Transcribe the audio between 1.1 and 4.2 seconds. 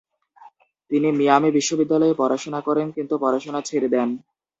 Miami বিশ্ববিদ্যালয়ে পড়াশোনা করেন, কিন্তু পড়াশোনা ছেড়ে দেন।